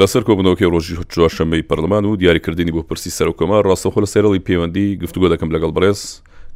لەسەر 0.00 0.22
کۆبنەوەکی 0.24 0.64
ڕۆژی 0.72 0.94
چوارشەمەی 1.14 1.62
پەرلمان 1.70 2.04
و 2.06 2.14
دیاریکردنی 2.16 2.70
بۆ 2.76 2.82
پرسی 2.90 3.10
سەرکۆما 3.18 3.58
ڕاستەخۆ 3.66 3.98
لە 4.04 4.08
سەرڵی 4.14 4.38
پەیوەندی 4.46 4.96
گفتوگۆ 5.02 5.28
دەکەم 5.34 5.50
لەگەڵ 5.54 5.70
بڕێز 5.76 6.00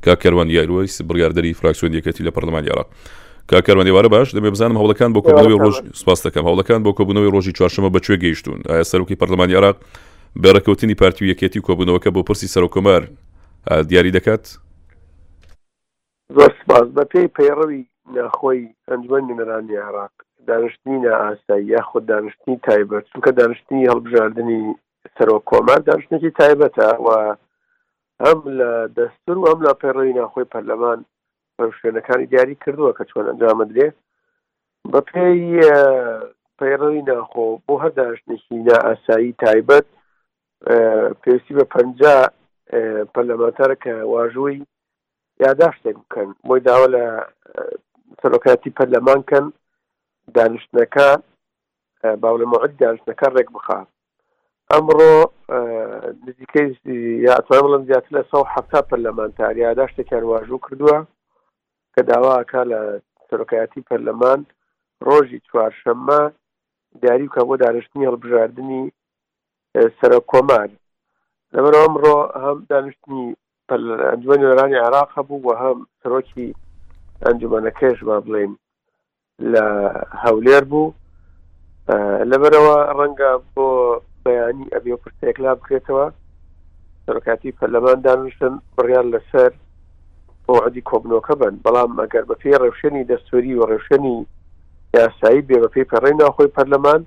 کاکەوان 0.05 0.49
یارویس 0.57 1.01
بڕاردەری 1.09 1.53
فراکسیۆن 1.59 1.93
یەکەتی 1.97 2.23
لە 2.29 2.31
پەرلمانی 2.39 2.69
عراق 2.69 2.89
کاکەوانی 3.53 3.91
وارە 3.97 4.09
باش 4.15 4.29
دەبێ 4.37 4.51
بزانم 4.57 4.77
هەوڵەکان 4.81 5.11
بۆ 5.15 5.21
کۆبنەوەی 5.27 5.59
ڕۆژ 5.65 5.77
سپاس 6.01 6.23
دەکەم 6.27 6.45
هەوڵەکان 6.49 6.81
بۆ 6.85 6.91
کۆبنەوەی 6.99 7.31
ڕۆژی 7.37 7.53
چوارشەمە 7.61 7.89
بەکوێ 7.99 8.17
گەیشتون 8.25 8.59
ئایا 8.71 8.85
سەرۆکی 8.93 9.17
پەرلمانی 9.21 9.55
عراق 9.61 9.77
بەرەکەوتنی 10.43 10.95
پارتی 11.05 11.21
و 11.25 11.31
یەکێتی 11.35 11.61
کۆبنەوەکە 11.69 12.11
بۆ 12.17 12.21
پرسی 12.29 12.49
سەرۆکۆمار 12.55 13.03
دیاری 13.89 14.11
دەکات 14.19 14.45
زۆر 16.41 16.53
سپاس 16.63 16.87
بە 16.97 17.05
پێی 17.15 17.29
پەیڕەوی 17.37 17.83
ناخۆی 18.17 18.65
ئەنجمەنی 18.89 19.35
نەرانی 19.41 19.77
عراق 19.89 20.15
دانیشتنی 20.47 20.97
نائاساییە 21.07 21.81
خود 21.83 22.07
دانیشتنی 22.07 22.57
تایبەت 22.69 23.05
چونکە 23.13 23.31
دانیشتنی 23.41 23.89
هەڵبژاردننی 23.93 24.61
سەرۆ 25.19 25.37
کۆمار 25.51 25.79
دانیشتێکی 25.91 26.31
تایبەتە 26.43 26.87
و 27.07 27.09
ئەم 28.25 28.41
لە 28.59 28.71
دەستور 28.99 29.37
و 29.39 29.49
ئەم 29.49 29.61
لە 29.67 29.73
پەیڕەوی 29.83 30.13
ناخۆی 30.21 30.51
پەرلەمان 30.55 30.99
شوێنەکانی 31.79 32.27
دیاری 32.33 32.55
کردووە 32.65 32.93
کە 32.99 33.05
چۆن 33.11 33.27
ئەنجامەدرێ 33.29 33.89
بە 34.93 35.01
پێی 35.11 35.43
پەیڕەوی 36.59 37.03
ناخۆ 37.11 37.47
بۆ 37.67 37.75
هەر 37.83 37.93
دانیشتێکی 38.01 38.65
نائاسایی 38.69 39.35
تایبەت 39.45 39.87
پێویستی 41.23 41.55
بە 41.59 41.65
پ 41.73 41.77
پەرلەمانتار 43.15 43.71
کە 43.85 43.93
واژووی 44.15 44.67
یاداشتێک 45.45 45.97
بکەن 46.03 46.29
بۆی 46.49 46.61
داوا 46.67 46.87
لە 46.95 47.05
سەرۆکاتی 48.21 48.71
پەرلەمانکەن 48.79 49.45
دانیشتنەکە 50.35 51.09
باو 52.23 52.37
لە 52.41 52.47
مەعد 52.53 52.73
دانیشتەکە 52.83 53.27
ڕێک 53.37 53.49
بخات 53.57 53.89
ئەمڕۆ 54.73 55.15
نزیکەی 56.27 56.69
یاتوان 57.29 57.61
بڵم 57.65 57.83
زیاتر 57.91 58.11
لە 58.17 58.23
سە 58.31 58.39
حفتا 58.53 58.81
پەرلەمانتاریادا 58.91 59.85
شتێکیان 59.93 60.25
واژوو 60.33 60.63
کردووە 60.67 60.99
کە 61.95 62.01
داواکە 62.11 62.63
لە 62.71 62.81
سەرۆکایەتی 63.29 63.87
پەرلەمان 63.89 64.41
ڕۆژی 65.07 65.43
چوارشەممە 65.49 66.21
دیاری 67.01 67.27
بکە 67.29 67.43
بۆ 67.49 67.55
دانیشتنی 67.65 68.07
هەڵبژاردننی 68.09 68.85
سرە 69.99 70.19
کۆمار 70.31 70.69
لەبەر 71.55 71.75
ئەمڕۆ 71.81 72.17
هەم 72.45 72.59
دانیشتنی 72.73 73.27
ئەنجوەنی 74.11 74.47
وەرانی 74.51 74.81
عراق 74.87 75.09
هەبوو 75.19 75.39
و 75.47 75.51
هەم 75.63 75.79
سەرۆکی 76.03 76.49
ئەنجومەنەکەش 77.25 77.99
با 78.09 78.17
بڵێن 78.27 78.53
لە 79.53 79.65
هەولێر 80.25 80.65
بوو 80.71 80.95
لەبەرەوە 82.31 82.77
ڕەنگە 82.99 83.33
بۆ 83.55 83.69
بەیانی 84.25 84.67
ئەبی 84.75 84.97
پرسێکلا 85.03 85.53
بکرێتەوە 85.57 86.07
سەرکاتی 87.07 87.57
پەرلەمان 87.61 87.99
دانوشتن 88.07 88.55
بڕیان 88.77 89.07
لەسەر 89.15 89.53
بۆ 90.47 90.55
عدی 90.67 90.81
کۆبنەوەکە 90.91 91.35
بن 91.41 91.55
بەڵام 91.65 91.93
ئەگەر 92.03 92.25
بە 92.29 92.35
پێی 92.41 92.59
ڕێوشێنی 92.63 93.09
دەستوری 93.11 93.55
و 93.57 93.67
ڕێوشێنی 93.71 94.17
یاسایی 94.99 95.43
بێ 95.49 95.57
بە 95.63 95.69
پێی 95.75 95.87
پەڕی 95.93 96.15
ناخۆی 96.23 96.53
پەرلەمان 96.57 97.01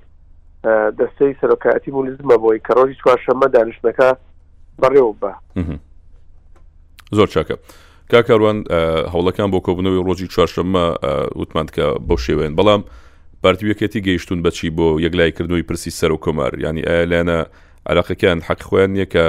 دەستەی 0.99 1.37
سەرۆکاتی 1.41 1.91
مولیزمە 1.91 2.37
بۆی 2.43 2.59
کە 2.65 2.71
ڕۆژی 2.77 2.99
چوارشەممە 3.01 3.47
دانیشتەکە 3.55 4.09
بەڕێوە 4.81 5.13
بە 5.21 5.31
زۆر 7.17 7.27
چاکە. 7.35 7.55
کاکەوان 8.11 8.57
هەوڵەکان 9.13 9.49
بۆ 9.53 9.59
کۆبنەوەی 9.67 10.01
ڕۆژی 10.07 10.27
چوارشەممە 10.35 10.83
وتمان 11.41 11.67
کە 11.75 11.85
بەو 12.11 12.17
شێوێن 12.25 12.51
بەڵام 12.57 12.81
پارتیوەکەتی 13.43 14.01
گەیشتون 14.07 14.39
بەچی 14.45 14.69
بۆ 14.77 14.87
یەکلایکردنەوەی 15.05 15.67
پرسی 15.71 15.89
سەر 15.99 16.11
و 16.11 16.17
کۆمار 16.25 16.51
ینی 16.65 16.81
ئایا 16.87 17.05
لەنە 17.13 17.37
عراقەکان 17.91 18.39
حەق 18.49 18.61
خۆیان 18.69 18.91
نییە 18.95 19.05
کە 19.13 19.23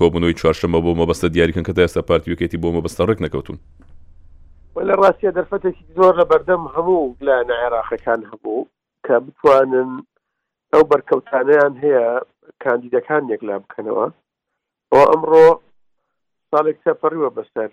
کۆبنەوەی 0.00 0.34
چوارشەمە 0.40 0.78
بۆ 0.86 0.90
مەبەستە 1.00 1.28
دیاریکن 1.34 1.64
کە 1.68 1.72
ئێستا 1.84 2.02
پارتیوەکەتی 2.10 2.58
بۆ 2.62 2.68
مەبەستە 2.76 3.02
ڕێک 3.08 3.20
نەکەوتون 3.24 3.58
لە 4.88 4.94
ڕاستە 5.02 5.30
دەرفەتێکی 5.36 5.84
زۆر 5.96 6.12
لە 6.20 6.24
بەردەم 6.30 6.62
هەبوو 6.74 7.16
لە 7.26 7.34
نعێراقەکان 7.48 8.20
هەبوو 8.30 8.66
کە 9.06 9.14
بتوانن 9.26 9.90
ئەو 10.74 10.84
بەرکەوتانیان 10.90 11.72
هەیە 11.82 12.06
کاندیدەکان 12.64 13.22
یەکلا 13.32 13.56
بکەنەوە 13.62 14.06
ئەو 14.92 15.04
ئەمڕۆ 15.10 15.46
ساڵێک 16.50 16.78
تەپەڕیوە 16.86 17.30
بەسەر 17.36 17.70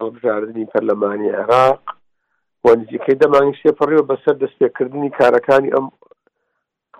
هەڵبژاردننی 0.00 0.68
پەرلەمانی 0.72 1.34
عێراق 1.38 1.82
وەنزیکەی 2.66 3.20
دەمانگی 3.22 3.60
سێپەڕیەوە 3.64 4.08
بەسەر 4.10 4.34
دەستپێکردنی 4.42 5.14
کارەکانی 5.18 5.74
ئەم 5.74 5.86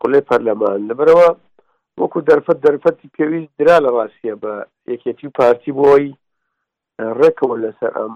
قولێ 0.00 0.21
پەرلەمان 0.28 0.81
لەبەرەوە 0.91 1.28
وەکو 2.00 2.19
دەرفەت 2.31 2.59
دەرفەتی 2.66 3.12
پێویست 3.16 3.53
درا 3.59 3.77
لە 3.84 3.91
ڕاستیە 3.97 4.34
بە 4.43 4.55
یەکێتی 4.93 5.28
پارتی 5.38 5.72
بۆی 5.81 6.06
ڕێکەوە 7.19 7.56
لەسەر 7.65 7.93
ئەم 8.00 8.12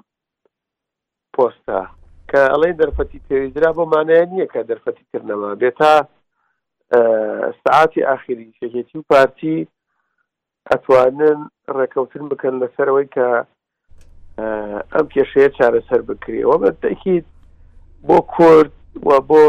پۆستا 1.34 1.80
کە 2.30 2.40
ئەڵێ 2.52 2.70
دەرفەتی 2.80 3.22
پێویسترا 3.28 3.70
بۆ 3.78 3.84
مانایە 3.94 4.24
نییە 4.32 4.46
کە 4.52 4.60
دەرفەتی 4.70 5.04
کردنەوە 5.10 5.50
بێت 5.60 5.74
تا 5.80 5.94
سعاتی 7.62 8.06
ئاخری 8.08 8.54
شەکێتی 8.60 8.96
و 8.98 9.06
پارتی 9.10 9.56
ئەتوانن 10.70 11.40
ڕێکەوتن 11.76 12.24
بکەن 12.30 12.54
لەسەرەوەی 12.62 13.06
کە 13.14 13.26
ئەم 14.38 15.06
کێشەیە 15.14 15.48
چارەسەر 15.58 16.00
بکرێەوە 16.08 16.56
بەتەکیید 16.62 17.26
بۆ 18.08 18.18
کورد 18.34 18.72
و 19.06 19.10
بۆ 19.28 19.42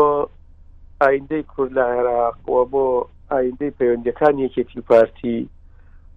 ئایندەی 1.01 1.43
کورد 1.51 1.71
لە 1.77 1.83
عێراق 1.93 2.49
و 2.49 2.57
بۆ 2.73 2.85
ئایندەی 3.31 3.73
پەیوەندەکان 3.79 4.35
یەکێکی 4.45 4.81
پارتی 4.89 5.49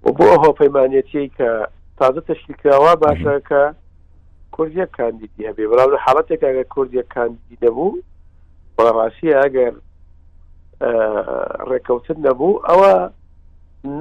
و 0.05 0.09
بۆ 0.19 0.27
هۆپەیمانەتی 0.45 1.25
کە 1.37 1.51
تازە 1.99 2.21
تشکیلکراوە 2.29 2.93
باشەکە 3.05 3.63
کوردیە 4.55 4.87
کاندیدی 4.97 5.47
هەبێ 5.49 5.65
بەڵام 5.71 5.89
لە 5.95 5.99
حالڵەتێک 6.05 6.43
ئەگەر 6.47 6.67
کوردیە 6.75 7.03
کاندیدی 7.15 7.57
دەبوو 7.63 7.99
بەڕاستی 8.77 9.29
ئەگەر 9.41 9.75
ڕێکەوتن 11.71 12.19
نەبوو 12.27 12.63
ئەوە 12.69 12.93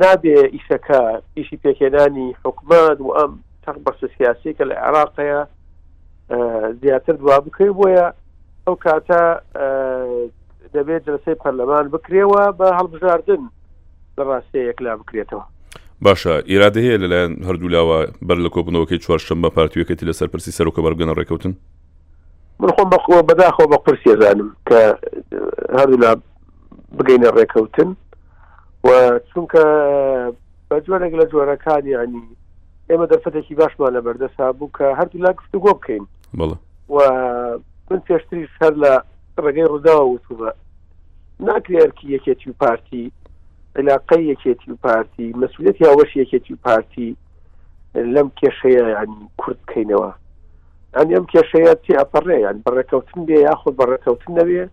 نابێ 0.02 0.40
ئیشەکە 0.56 1.02
ئیشی 1.38 1.58
پێکێنانی 1.64 2.28
حکومات 2.46 2.98
و 3.02 3.14
ئەم 3.18 3.34
تەق 3.68 3.78
بەخش 3.88 4.06
سیاسی 4.18 4.54
کە 4.60 4.64
لە 4.72 4.76
عێراقەیە 4.86 5.48
زیاتر 6.84 7.14
دوا 7.24 7.38
بکەی 7.46 7.72
بۆیە 7.80 8.06
ئەو 8.68 8.76
کاتە 8.86 9.22
دەبێت 10.76 11.02
جلسی 11.08 11.36
پەرلەمان 11.44 11.86
بکرێەوە 11.94 12.42
بە 12.60 12.68
هەڵبژاردن 12.78 13.42
لە 14.18 14.24
ڕاستەیەک 14.30 14.82
لا 14.82 14.98
بکرێتەوە 14.98 15.44
باشە 16.06 16.34
ئیرادە 16.50 16.80
هەیە 16.86 16.98
لەلایەن 17.04 17.34
هەردوولاوە 17.48 17.98
بەر 18.28 18.38
لە 18.46 18.50
کۆبنەوەکەی 18.56 19.02
چوارشەممە 19.06 19.50
پارتیەکەتی 19.58 20.08
لەسەر 20.10 20.28
پرسی 20.34 20.52
سەرۆکە 20.58 20.82
بەرگەنە 20.86 21.14
ڕێکەوتن 21.20 21.54
منخۆم 22.62 22.90
بەخۆ 22.94 23.18
بەداخۆ 23.30 23.64
بە 23.72 23.78
پرسیێزانم 23.86 24.50
کە 24.70 24.80
هەردوولا 25.78 26.12
بگەینە 26.98 27.30
ڕێکەوتن 27.38 27.90
و 28.86 28.90
چونکە 29.34 29.64
بە 30.70 30.78
جۆرێک 30.88 31.14
لە 31.20 31.26
جۆرەکانی 31.32 31.92
ینی 31.98 32.24
ئێمە 32.92 33.06
دەرفەتێکی 33.12 33.56
باشمان 33.60 33.92
لە 33.96 34.02
بەردەسا 34.06 34.46
بوو 34.58 34.72
کە 34.78 34.86
هەردوو 35.00 35.24
لا 35.26 35.32
گفتو 35.38 35.58
گۆ 35.66 35.72
بکەین 35.78 36.04
و 36.96 36.96
من 37.90 38.02
پێشتری 38.08 38.46
سەر 38.60 38.74
لە 38.84 38.92
ڕێگەی 39.44 39.70
ڕووداوە 39.72 40.04
وتوە 40.08 40.52
ناکرێرکی 41.48 42.06
یەکێتی 42.16 42.48
و 42.50 42.58
پارتی 42.64 43.04
علاقی 43.80 44.24
یەکێتی 44.32 44.68
و 44.72 44.82
پارتی 44.86 45.36
مەسوولەتی 45.42 45.88
ئەوەش 45.90 46.12
یەکێتی 46.22 46.54
و 46.54 46.62
پارتی 46.66 47.10
لەم 48.14 48.28
کێشەیە 48.40 48.86
ینی 49.00 49.18
کورد 49.42 49.60
بکەینەوە 49.64 50.12
ئەن 50.96 51.08
ئەم 51.16 51.26
کێشەیە 51.34 51.74
تی 51.84 51.94
ئەپەڕێ 52.00 52.38
یان 52.46 52.58
بەڕێکەوتن 52.66 53.22
بێ 53.28 53.38
یاخود 53.48 53.76
بەڕێکەوتن 53.80 54.32
نەبێ 54.40 54.64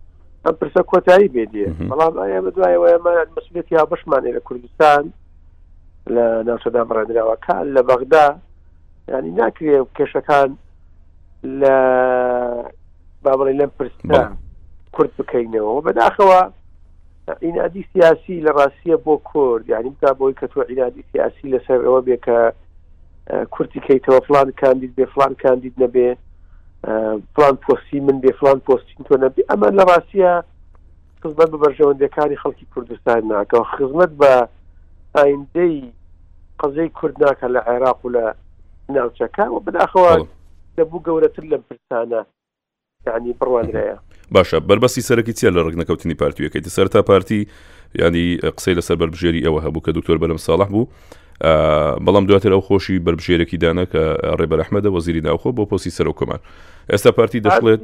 ئەم 0.44 0.54
پرسە 0.60 0.80
کۆتایی 0.90 1.32
بێدێ 1.34 1.66
بەڵام 1.90 2.14
ئایا 2.20 2.40
بەدوایەوەمان 2.44 3.26
مەسوولەتی 3.36 3.74
یا 3.78 3.82
بەشمانێ 3.90 4.30
لە 4.36 4.40
کوردستان 4.48 5.04
لە 6.16 6.26
ناوچەدا 6.48 6.82
ڕێنراوەکان 6.96 7.64
لە 7.74 7.82
بەغدا 7.88 8.26
ینی 9.08 9.30
ناکرێ 9.40 9.76
کێشەکان 9.96 10.50
لە 11.60 11.74
بابڵی 13.24 13.54
لەم 13.60 13.70
پرستان 13.78 14.30
کورد 14.94 15.10
بکەینەوە 15.18 15.70
بەداخەوە 15.86 16.40
ئینادی 17.46 17.82
سیاسی 17.92 18.40
لە 18.46 18.52
ڕاستیە 18.58 18.96
بۆ 19.06 19.14
کورد 19.30 19.64
یعنی 19.72 19.96
تا 20.02 20.10
بۆی 20.20 20.34
کە 20.40 20.46
تۆ 20.52 20.58
عینادی 20.70 21.02
سیاسی 21.12 21.46
لەسەر 21.54 21.80
ئەوە 21.86 22.00
بێ 22.06 22.16
کە 22.26 22.38
کورتی 23.54 23.80
کەیتەوە 23.86 24.20
فلان 24.26 24.48
کاندید 24.60 24.92
بێ 24.98 25.04
فلان 25.14 25.32
کاندید 25.42 25.74
نەبێ 25.82 26.08
فلان 27.36 27.56
پۆستی 27.64 28.00
من 28.06 28.18
بێ 28.24 28.32
فلان 28.38 28.58
پۆستین 28.66 29.02
تۆ 29.08 29.14
نەبی 29.24 29.42
ئەمە 29.50 29.68
لە 29.78 29.84
ڕاستیە 29.90 30.34
خزمەت 31.24 31.48
بە 31.52 31.58
بەرژەوەندەکانی 31.64 32.36
خەڵکی 32.42 32.66
کوردستان 32.74 33.20
ناکەەوە 33.32 33.64
خزمەت 33.76 34.10
بە 34.20 34.32
ئایندەی 35.16 35.90
قزەی 36.62 36.88
کورد 37.00 37.14
ناکە 37.24 37.50
لە 37.56 37.62
عێراق 37.72 38.04
و 38.06 38.10
لە 38.16 38.22
ناوچەکە 38.96 39.40
و 39.56 39.60
بداخەوە 39.66 40.26
دەبوو 40.78 41.02
گەورەتر 41.08 41.46
لە 41.52 41.58
پرسانە 41.68 42.24
ینی 43.06 43.34
بڕوانرەیە 43.40 43.96
باشە 44.38 44.58
بربەسی 44.70 45.02
سەرەکی 45.08 45.34
چە 45.40 45.48
لە 45.56 45.60
ڕگنەکەوتنی 45.68 46.14
پارتویەکەیتی 46.24 46.68
سەر 46.78 46.86
تا 46.96 47.02
پارتی 47.02 47.46
ینی 47.94 48.36
قسەی 48.38 48.74
لەسەر 48.78 48.96
بەربژێری 49.02 49.44
ئەوە 49.46 49.60
هەبوو 49.66 49.82
کە 49.86 49.92
دکتۆر 49.98 50.18
بەرم 50.22 50.38
ساڵح 50.46 50.68
بوو 50.74 50.88
بەڵام 52.06 52.24
دواتر 52.28 52.52
ئەو 52.52 52.62
خۆشی 52.68 52.98
بربژێرەی 53.06 53.58
دانا 53.62 53.84
کە 53.92 54.02
ڕێبەر 54.40 54.60
ئەحمەدە 54.64 54.90
وەزیری 54.96 55.20
ناوخۆ 55.20 55.50
بۆ 55.56 55.64
پۆسی 55.70 55.90
سەرۆکۆمان 55.98 56.40
ئێستا 56.92 57.10
پارتی 57.12 57.40
دەشڵێت 57.42 57.80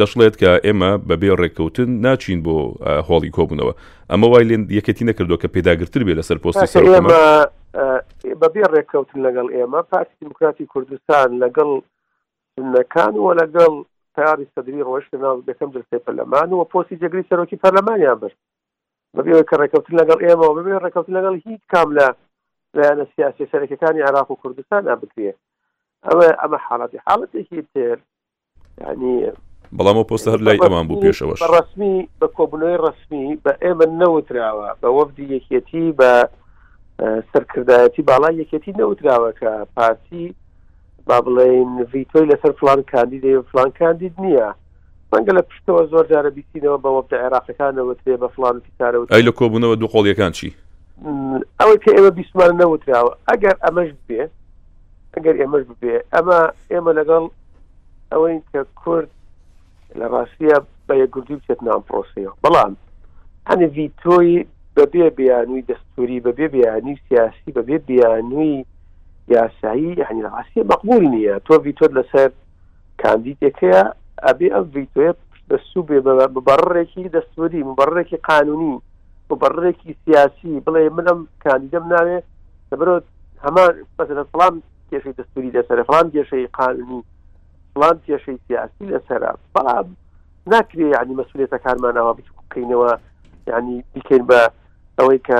دەشڵێت 0.00 0.34
کە 0.40 0.50
ئێمە 0.66 0.90
بەبێ 1.08 1.30
ڕێککەوتن 1.40 1.88
ناچین 2.06 2.42
بۆ 2.44 2.56
هۆڵی 3.08 3.30
کۆبوونەوە 3.36 3.74
ئەمە 4.10 4.26
وای 4.32 4.44
لێن 4.48 4.62
یەکەتی 4.78 5.04
نەکردو 5.10 5.36
کە 5.42 5.48
پێداگرتر 5.54 6.02
بێ 6.06 6.14
لەسەر 6.18 6.38
پۆستی 6.44 6.66
سەرۆکۆمان 6.72 7.54
بەبێ 8.40 8.64
ڕێککەوتن 8.72 9.18
لەگەڵ 9.26 9.46
ئێمە 9.56 9.80
پارتی 9.90 10.16
دموکراتی 10.22 10.66
کوردستان 10.72 11.28
لەگەڵ 11.42 11.70
نەکان 12.74 13.14
و 13.22 13.32
لەگەڵ 13.40 13.72
تاری 14.16 14.46
سەدری 14.54 14.86
ڕۆشت 14.88 15.12
ناو 15.22 15.36
دەکەم 15.48 15.70
درستی 15.74 15.98
پەرلەمان 16.06 16.50
و 16.52 16.64
پۆسی 16.72 16.96
جگری 17.02 17.22
سەرۆکی 17.30 17.60
پەرلەمانیان 17.64 18.16
بر 18.22 18.32
بەبێ 19.16 19.42
کە 19.48 19.54
ڕێککەوتن 19.60 19.94
لەگەڵ 20.00 20.18
ئێمە 20.26 20.44
و 20.50 20.54
ببێ 20.58 20.76
ڕێککەوتن 20.84 21.14
لەگەڵ 21.18 21.34
هیچ 21.46 21.60
کام 21.72 21.88
لە 21.98 22.06
لایەنە 22.76 23.04
سیاسی 23.16 23.46
سەرەکەەکانی 23.52 24.02
عراق 24.08 24.30
و 24.30 24.36
کوردستان 24.42 24.82
نابکرێ 24.88 25.32
ئەوە 26.06 26.26
ئەمە 26.40 26.58
حالڵاتی 26.66 26.98
حالڵەتێکی 27.06 27.62
تر 27.74 27.98
ینی 28.88 29.16
بەڵام 29.78 29.98
پۆستە 30.10 30.28
هەر 30.32 30.40
لای 30.46 30.60
ئەمان 30.64 30.86
بوو 30.88 31.02
پێشەوەش 31.04 31.38
ڕسمی 31.54 32.08
بە 32.20 32.26
کۆبنەوەی 32.36 32.80
ڕسمی 32.86 33.38
بە 33.44 33.52
ئێمە 33.62 33.86
نەوتراوە 34.00 34.68
بە 34.82 34.88
وەفدی 34.96 35.32
یەکێتی 35.34 35.92
بە 35.98 36.10
سەرکردایەتی 37.32 38.02
باڵای 38.10 38.36
یەکەتی 38.40 38.76
نەوتراوەکە 38.78 39.52
پارتی 39.76 40.26
با 41.06 41.18
بڵێن 41.20 41.70
ڤیتۆی 41.92 42.28
لەسەر 42.30 42.50
فلان 42.60 42.82
کاندید 42.82 43.22
دەیە 43.22 43.42
فلان 43.52 43.70
کاندید 43.78 44.12
نییە 44.18 44.50
مەگە 45.14 45.32
لە 45.38 45.42
پشتەوە 45.42 45.82
زۆر 45.92 46.04
جارە 46.12 46.30
بیستینەوە 46.36 46.78
بەوەبتە 46.84 47.14
عێراقەکانەوەتێ 47.24 48.14
بە 48.20 48.28
فلان 48.36 48.56
پیتارەوە 48.66 49.06
ئەی 49.12 49.22
لە 49.28 49.32
کۆبوونەوە 49.38 49.76
دوو 49.78 49.88
قۆڵیەکان 49.92 50.30
چی 50.32 50.50
ئەوەی 51.60 51.78
پێ 51.84 51.90
ئێمە 51.96 52.10
بیسمان 52.18 52.52
نەوتراوە 52.60 53.12
ئەگەر 53.30 53.56
ئەمەش 53.64 53.90
بێ 54.08 54.22
ئەگەر 55.14 55.34
ئێمەش 55.40 55.64
ببێ 55.70 55.96
ئەمە 56.14 56.40
ئێمە 56.72 56.92
لەگەڵ 56.98 57.24
ئەوەی 58.12 58.36
کە 58.52 58.60
کورد 58.82 59.10
لە 59.98 60.06
ڕاستیە 60.12 60.58
بە 60.88 60.94
یەکگوردی 61.02 61.36
بچێت 61.40 61.60
نام 61.66 61.80
پرۆسەیە 61.88 62.30
بەڵام 62.44 62.72
هەنێ 63.48 63.66
ڤیتۆی 63.76 64.32
بەبێ 64.76 65.06
بیانووی 65.18 65.64
دەستوری 65.70 66.22
بەبێ 66.26 66.46
بیانی 66.54 66.94
سیاسی 67.08 67.50
بەبێ 67.58 67.76
بیانووی 67.88 68.54
یاسایی 69.34 70.04
هەنی 70.08 70.22
ڕاستی 70.32 70.66
مەقبول 70.72 71.04
نییە 71.14 71.36
تۆ 71.46 71.54
ڤیتۆ 71.64 71.86
لەسەر 71.98 72.30
کاندیدەکەیە 73.02 73.82
ئەبێ 74.26 74.48
ئەم 74.54 74.66
ڤیتۆە 74.74 75.08
دەسوو 75.50 75.82
بێ 75.88 75.98
بەڕێکی 76.48 77.04
دەستوری 77.16 77.62
بەڕێکی 77.80 78.18
قانونی 78.30 78.74
بەڕێکی 79.42 79.90
سیاسی 80.04 80.62
بڵێ 80.66 80.84
منم 80.98 81.18
کاندیدەم 81.44 81.84
ناوێ 81.92 82.18
دەبرۆ 82.70 82.94
هەمان 83.44 83.72
فلام 84.32 84.54
کێشەی 84.90 85.16
دەستوری 85.18 85.54
لەسەر 85.56 85.78
فلان 85.88 86.06
کێشەی 86.14 86.44
قانونی 86.60 87.00
فلان 87.74 87.96
کێشەی 88.06 88.38
سیاسی 88.46 88.84
لەسەر 88.92 89.20
بەڵام 89.54 89.86
ناکرێ 90.52 90.86
ینی 90.94 91.14
مەسولێتە 91.20 91.58
کارمانەوە 91.64 92.12
بچکەینەوە 92.16 92.90
ینی 93.52 93.76
بکەین 93.94 94.24
بە 94.30 94.40
ئەوەی 95.02 95.18
کە 95.28 95.38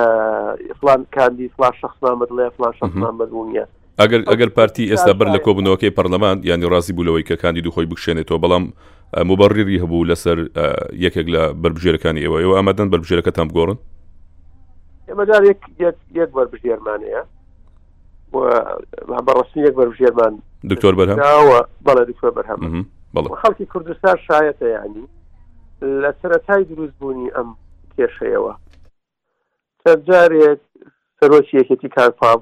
فلان 0.81 1.05
کاندی 1.15 1.47
فلان 1.59 1.71
شخصمان 1.83 2.17
بڵێ 2.23 2.47
فلان 2.57 2.73
شخصمان 2.79 3.17
بەدونە 3.21 3.63
ئەگەر 4.03 4.21
ئەگەر 4.33 4.49
پارتی 4.57 4.87
ئێستا 4.89 5.13
بەر 5.21 5.27
لە 5.35 5.39
کۆبنەوەکەی 5.45 5.93
پەرلەمان 5.99 6.37
ینی 6.49 6.69
ڕازی 6.73 6.93
بوولەوەی 6.97 7.23
کە 7.29 7.35
کاندی 7.43 7.61
دوخۆی 7.67 7.87
بکشێنێتەوە 7.93 8.39
بەڵام 8.43 8.63
مبڕیری 9.31 9.81
هەبوو 9.83 10.07
لەسەر 10.09 10.37
یەکێک 11.05 11.27
لە 11.35 11.41
بربژێرەکانی 11.61 12.21
ئێوە 12.25 12.37
ئەوە 12.43 12.55
ئامادەن 12.57 12.87
بربژێرەکەتان 12.93 13.47
بگۆڕن 13.49 13.77
ئێمەدار 15.09 15.41
یەک 16.19 16.29
بربژێرمانەیە 16.37 17.21
بەڕستنی 19.25 19.59
یەک 19.67 19.75
بربژێرمان 19.79 20.33
دکتۆر 20.71 20.93
بەرهەمەوە 20.99 21.59
بەڵە 21.87 22.03
دکتۆر 22.11 22.31
بەرهەم 22.37 22.85
خەڵکی 23.41 23.65
کوردستان 23.73 24.15
شایەتە 24.27 24.65
ینی 24.77 25.05
لە 26.01 26.09
سەرەتای 26.21 26.63
دروست 26.71 26.95
بوونی 26.99 27.29
ئەم 27.35 27.47
کێشەیەوە 27.97 28.53
سەرجارێک 29.83 30.59
سەرۆکی 31.19 31.57
یەکەتی 31.61 31.89
کار 31.97 32.09
پاڵ 32.21 32.41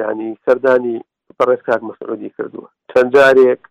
ینی 0.00 0.30
سەردانی 0.46 0.96
بەڕێزکار 1.38 1.80
مەسعودی 1.88 2.30
کردووە 2.36 2.68
چەند 2.90 3.08
جارێک 3.14 3.62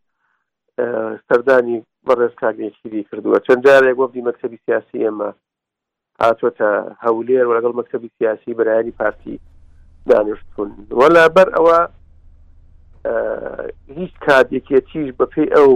سەردانی 1.28 1.78
بەڕێزکارێکیری 2.08 3.02
کردووە 3.10 3.38
چەند 3.48 3.62
جارێک 3.68 3.96
وەبدی 3.98 4.26
مەکتتەبی 4.28 4.60
سیاسی 4.66 5.02
ئێمە 5.06 5.30
هاتوۆتە 6.22 6.70
هەولێر 7.06 7.46
و 7.48 7.56
لەگەڵ 7.58 7.74
مەکتتەبی 7.80 8.10
سیاسی 8.18 8.52
برایانی 8.60 8.98
پارتی 9.02 9.36
دانیشتون 10.10 10.70
وەلا 11.00 11.24
بەر 11.36 11.50
ئەوە 11.56 11.80
هیچ 13.98 14.14
کاتێکێتیش 14.26 15.10
بە 15.20 15.26
پێی 15.34 15.50
ئەو 15.56 15.72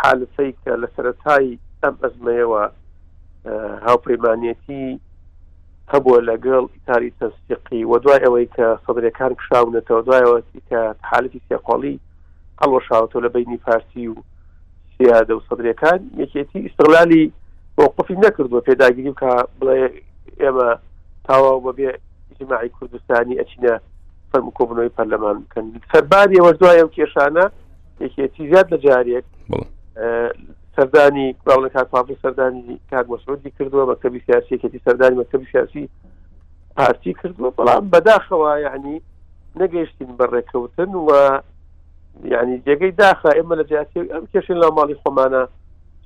حالفەی 0.00 0.52
کە 0.62 0.72
لە 0.82 0.88
سەرەتایی 0.96 1.60
ئەم 1.82 1.94
ئەزمەیەوە 2.02 2.62
هاوپەیمانەتی 3.86 4.86
هەبووە 5.92 6.18
لەگەڵ 6.30 6.62
ئیتاری 6.74 7.12
تەستیقی 7.20 7.84
و 7.84 7.92
دوای 8.02 8.20
ئەوەی 8.24 8.46
کە 8.56 8.66
سەدرەکان 8.86 9.32
کشاونەتەوە 9.38 10.02
دوایەوەی 10.06 10.42
کە 10.70 10.80
حالتی 11.10 11.40
سێقاڵی 11.48 11.96
هەڵەشاوتەوە 12.62 13.22
لە 13.24 13.28
بینی 13.34 13.58
فارسی 13.64 14.06
و 14.08 14.14
سیادە 14.96 15.30
و 15.36 15.42
سەدرەکان 15.48 16.00
یەکێتی 16.22 16.60
ئیسرلالی 16.66 17.24
وقفی 17.78 18.16
نەکردووە 18.24 18.60
پێداگیری 18.68 19.08
و 19.12 19.18
کە 19.22 19.32
بڵێ 19.58 19.82
ئێمە 20.42 20.70
تاوا 21.26 21.52
بە 21.64 21.72
بێ 21.78 21.90
جماعی 22.40 22.74
کوردستانی 22.76 23.38
ئەچینە 23.40 23.74
فەرم 24.30 24.48
کۆبنەوەی 24.58 24.94
پەرلەمان 24.96 25.36
بکەن 25.42 25.64
سەرباری 25.92 26.40
ئەوە 26.40 26.52
دوایە 26.60 26.82
و 26.84 26.94
کێشانە 26.96 27.44
یەکێتی 28.04 28.48
زیاد 28.50 28.66
لە 28.74 28.78
جارێک 28.84 29.24
سەردانی 30.80 31.32
باڵە 31.48 31.68
کاکوابوو 31.76 32.16
سەردانی 32.22 32.78
کار 32.90 33.04
مەسرودی 33.08 33.52
کردووە 33.58 33.84
مەکتبی 33.90 34.20
سیاسیەکەتی 34.26 34.80
سەردانی 34.84 35.16
مەکتبی 35.20 35.46
سیاسی 35.52 35.88
پارتی 36.76 37.14
کردووە 37.22 37.50
بەڵام 37.58 37.84
بەداخەوە 37.92 38.58
یعنی 38.62 39.02
نەگەیشتین 39.60 40.08
بەڕێکەوتن 40.20 40.94
و 41.08 41.40
یعنی 42.24 42.62
جێگەی 42.66 42.90
داخ 42.96 43.26
ئێمە 43.26 43.54
لە 43.58 43.64
جیاسی 43.68 44.08
ئەم 44.12 44.24
کێشین 44.32 44.56
لە 44.62 44.68
ماڵی 44.76 44.94
خۆمانە 45.02 45.42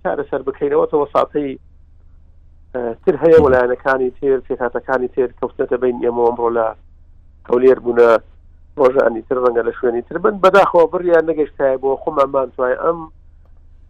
چارە 0.03 0.25
سەر 0.31 0.43
بکەینەوەتەوە 0.43 1.07
ساتەی 1.17 1.59
تر 2.73 3.17
هەیە 3.23 3.39
وەلایەنەکانی 3.45 4.11
تێر 4.21 4.41
پێکاتەکانی 4.41 5.09
تێر 5.15 5.31
کەوتنەتە 5.41 5.77
بین 5.83 5.97
ئێمە 6.05 6.25
ئەمڕۆ 6.27 6.51
لە 6.59 6.67
کەولێر 7.47 7.79
بوونە 7.85 8.11
ڕۆژانی 8.79 9.23
تر 9.29 9.39
ڕەنگە 9.45 9.63
لە 9.67 9.73
شوێنی 9.81 10.03
تر 10.09 10.19
بن 10.19 10.37
بەداخەوە 10.45 10.87
بڕیان 10.93 11.25
نەگەشتای 11.31 11.77
بۆ 11.83 11.97
خۆمانمان 12.03 12.51
توای 12.57 12.75
ئەم 12.83 12.99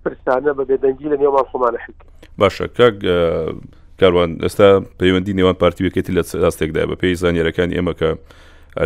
پرسانە 0.04 0.50
بە 0.58 0.64
بێدەنگی 0.70 1.06
لە 1.12 1.16
نێوان 1.22 1.44
خۆمانە 1.50 1.78
حک 1.84 1.98
باشە 2.40 2.66
کاک 2.78 2.96
کاروان 4.00 4.30
ئێستا 4.44 4.68
پەیوەندی 5.00 5.32
نێوان 5.38 5.56
پارتیوەکەتی 5.62 6.12
لە 6.16 6.22
ڕاستێکدا 6.44 6.82
بە 6.90 6.96
پێی 7.00 7.14
زانانیەرەکانی 7.20 7.74
ئێمەکە 7.78 8.10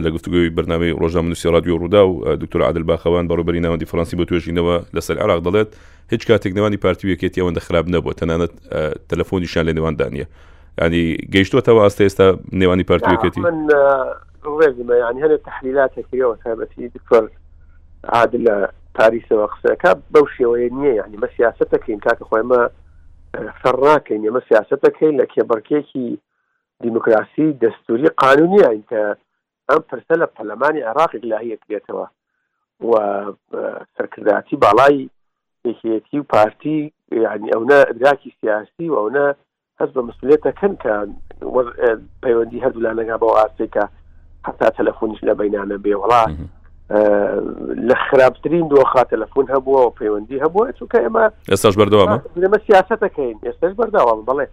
لە 0.05 0.09
گفتگوی 0.15 0.51
بەنامەی 0.57 0.93
ڕۆژنام 1.03 1.27
نووسی 1.31 1.49
رادیۆ 1.57 1.75
ڕوودا 1.81 2.03
و 2.11 2.15
دکتۆر 2.43 2.63
عادل 2.69 2.83
باخەوان 2.91 3.25
بەڕوبەری 3.31 3.61
ناوەندی 3.65 3.87
فەرەنسی 3.91 4.17
بە 4.21 4.25
توێژینەوە 4.29 4.75
لەسەر 4.97 5.17
عراق 5.25 5.41
دەڵێت 5.47 5.69
هیچ 6.13 6.23
کاتێکنەوانی 6.31 6.79
پارتیوەکێتی 6.87 7.41
ئەوەندە 7.41 7.61
خراپ 7.67 7.87
نەبوو 7.95 8.13
تەنانەت 8.21 8.53
تەلەفۆنیشان 9.11 9.65
لە 9.69 9.73
نێواندانە 9.79 10.25
ینی 10.85 11.05
گەیشتوەتەوە 11.35 11.81
ئاستە 11.85 12.03
ئێستا 12.07 12.27
نێوانی 12.61 12.85
پارتیوەکێتی 12.91 13.41
ڕێزمە 14.61 14.95
یعنی 15.05 15.19
هەنێ 15.25 15.39
تحلیلاتێکەوە 15.49 16.35
تابەتی 16.45 16.83
دکتۆر 16.97 17.25
عادل 18.15 18.45
پاریسەوە 18.97 19.47
قسەکە 19.53 19.91
بەو 20.13 20.27
شێوەیە 20.37 20.71
نییە 20.77 20.95
یعنی 21.01 21.17
مە 21.23 21.29
سیاستەکەین 21.37 22.01
کاکە 22.07 22.25
خۆمە 22.31 22.63
فەرڕاکەین 23.61 24.21
ئێمە 24.27 24.41
سیاستەکەین 24.49 25.15
لە 25.21 25.27
کێبڕکێکی 25.33 26.09
دیموکراسی 26.85 27.49
دەستوری 27.63 28.09
قانونیین 28.23 28.83
کە 28.91 29.03
ئەم 29.71 29.83
پرسە 29.91 30.15
لە 30.23 30.27
پەلەمانی 30.37 30.87
عراقی 30.91 31.21
لاهەیەک 31.31 31.63
بێتەوە 31.71 32.07
و 32.89 32.93
سەرکرداتی 33.95 34.57
باڵای 34.65 35.09
یەکێتی 35.71 36.19
و 36.21 36.29
پارتی 36.33 36.81
ینی 37.13 37.51
ئەوە 37.55 37.77
ئەدراکی 37.89 38.35
سیاسی 38.41 38.87
و 38.91 38.97
ئەوە 39.01 39.27
هەست 39.81 39.93
بە 39.97 40.03
مسئولێتەکەن 40.09 40.73
کە 40.83 40.93
پەیوەندی 42.25 42.63
هەردوو 42.65 42.85
لا 42.87 42.93
نەگا 42.99 43.17
بەەوە 43.23 43.39
ئاستێکە 43.41 43.85
حتا 44.47 44.69
تەلەفۆنیش 44.77 45.21
لە 45.29 45.33
بەینانە 45.39 45.77
بێوەڵات 45.85 46.33
لە 46.89 47.95
خراپترین 48.11 48.69
دۆخا 48.69 49.03
تەلەفۆن 49.13 49.47
هەبووە 49.55 49.81
و 49.87 49.91
پەیوەندی 50.01 50.39
هەبووە 50.45 50.73
چونکە 50.79 50.99
ئێمە 51.05 51.25
ئێستاش 51.53 51.75
بەردەوامە 51.81 52.21
لەمە 52.45 52.59
سیاستەکەین 52.67 53.37
ئێستاش 53.45 53.73
بەرداوام 53.81 54.25
بڵێ 54.29 54.47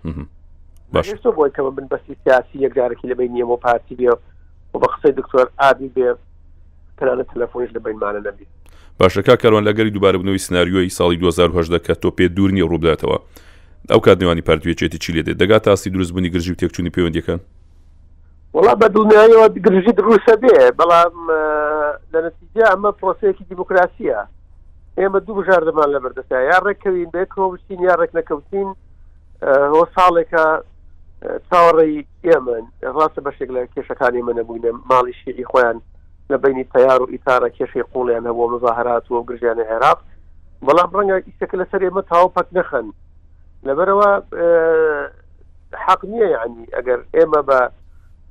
باش 0.93 1.13
بۆی 1.35 1.51
کە 1.55 1.59
من 1.61 1.87
بەسی 1.93 2.15
سیاسی 2.23 2.57
یەکجارێکی 2.67 3.05
لەبین 3.07 3.31
نییە 3.35 3.45
و 3.47 3.57
پارتی 3.57 3.95
بێ 3.95 4.17
و 4.73 4.79
بە 4.79 4.87
قسەی 4.93 5.11
دکتۆر 5.11 5.47
ئابی 5.61 5.91
بێ 5.95 6.15
تەنانە 6.97 7.25
تەلەفۆنیش 7.31 7.71
لە 7.75 7.79
بینمانە 7.79 8.19
نەبی 8.27 8.45
باشەکە 8.99 9.35
کارۆن 9.43 9.63
لەگەری 9.67 9.91
دووبارە 9.95 10.17
بنەوەی 10.19 10.41
سناریۆی 10.47 10.89
ساڵی 10.89 11.17
2010 11.19 11.79
دەکە 11.79 11.93
تۆ 12.01 12.11
پێ 12.17 12.27
دوور 12.35 12.51
نیە 12.51 12.65
ڕووبداتەوە 12.67 13.17
ئەو 13.89 13.99
کات 13.99 14.17
نێوانی 14.23 14.41
پارتوێچێتی 14.41 14.97
چی 14.99 15.13
لێ 15.13 15.21
دێت 15.23 15.37
دەگات 15.43 15.61
تاسی 15.67 15.89
دروستبوونی 15.89 16.29
گرژی 16.29 16.51
و 16.51 16.55
تێکچوونی 16.61 16.91
پەیوەندەکان 16.97 17.39
وڵا 18.57 18.73
بە 18.81 18.87
دڵنیایەوە 18.95 19.47
گرژی 19.67 19.91
دروستە 19.99 20.35
بێ 20.41 20.61
بەڵام 20.79 21.15
لە 22.13 22.19
نتیجا 22.27 22.65
ئەمە 22.71 22.91
پرۆسەیەکی 23.01 23.43
دیموکراسیە 23.51 24.19
ئێمە 24.99 25.19
دوو 25.25 25.43
بژاردەمان 25.43 25.89
لە 25.95 25.99
بەردەستا 26.03 26.37
یا 26.51 26.59
ڕێککەوین 26.65 27.09
بێکۆشتین 27.15 27.79
یا 27.87 27.95
ڕێک 27.99 28.11
نەکەوتین 28.19 28.69
هۆ 29.71 29.81
ساڵێکە 29.95 30.45
چاوەڕێی 31.49 31.97
ئێمە 32.25 32.55
ڕاستە 32.97 33.21
بەشێک 33.25 33.49
لە 33.55 33.61
کێشەکانی 33.73 34.25
منەبووینە 34.27 34.71
ماڵی 34.89 35.13
شیری 35.21 35.45
خۆیان 35.51 35.77
لە 36.31 36.37
بینی 36.43 36.63
تەیار 36.75 36.99
و 37.01 37.09
ئیتارە 37.13 37.49
کێشەی 37.57 37.83
قوڵیان 37.91 38.25
هەبوو 38.29 38.51
مزاهرات 38.53 39.11
و 39.11 39.23
گرژیانە 39.27 39.63
هێراپ 39.71 39.99
بەڵام 40.65 40.89
ڕەنگە 40.97 41.17
ئیسەکە 41.27 41.55
لەسەر 41.61 41.81
ئێمە 41.85 42.01
تاو 42.09 42.27
پەک 42.35 42.47
نەخەن 42.57 42.87
لەبەرەوە 43.67 44.09
حق 45.85 46.01
نییە 46.11 46.27
ینی 46.35 46.65
ئەگەر 46.75 46.99
ئێمە 47.17 47.41
بە 47.49 47.59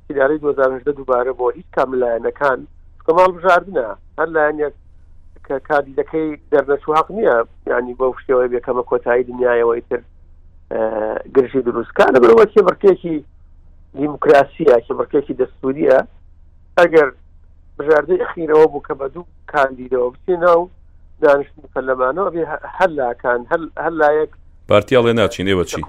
سیداری 0.07 0.39
2010 0.39 0.93
دوبارە 0.97 1.33
بۆ 1.39 1.47
هیچ 1.57 1.67
کاملایەنەکان 1.77 2.61
کەماڵ 3.07 3.31
بژاردنە 3.39 3.85
هەر 4.19 4.29
لایەنێک 4.37 4.75
کە 5.47 5.57
کادیدەکەی 5.69 6.29
دەرنەچواق 6.53 7.07
نییە 7.17 7.37
ینی 7.71 7.95
بۆ 8.01 8.07
شتەوەی 8.21 8.49
بێکەمە 8.53 8.83
کۆتایی 8.91 9.25
دنیاەوەی 9.31 9.83
تر 9.91 10.01
گرژی 11.35 11.61
دروستکانە 11.67 12.19
بەرەوە 12.23 12.45
کێبڕکێکی 12.55 13.17
دیموکراسیە 13.99 14.77
کێبڕکێکی 14.87 15.35
دەستوریە 15.41 15.99
ئەگەر 16.79 17.09
بژاردەی 17.79 18.25
خیرەوە 18.33 18.67
بوو 18.73 18.83
کە 18.87 18.95
بە 19.01 19.07
دوو 19.15 19.25
کاندیدەوە 19.55 20.09
بچینە 20.15 20.51
و 20.59 20.69
دانیشتنی 21.23 21.71
پەرلەمانەوە 21.75 22.31
بێ 22.35 22.43
هەلاکان 22.79 23.41
هەر 23.85 23.93
لایەک 24.03 24.31
پارتیاڵێ 24.71 25.13
ناچین 25.21 25.47
ئێوە 25.51 25.65
چی 25.71 25.83